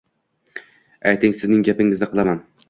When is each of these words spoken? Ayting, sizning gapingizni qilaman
Ayting, 1.11 1.35
sizning 1.43 1.63
gapingizni 1.69 2.09
qilaman 2.15 2.43